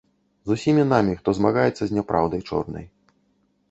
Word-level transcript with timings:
З 0.51 0.57
усімі 0.59 0.85
намі, 0.93 1.13
хто 1.21 1.35
змагаецца 1.41 1.79
з 1.85 1.91
няпраўдай 2.01 2.47
чорнай. 2.49 2.85